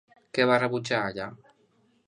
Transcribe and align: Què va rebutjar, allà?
Què 0.37 0.47
va 0.51 0.57
rebutjar, 0.63 1.03
allà? 1.11 1.29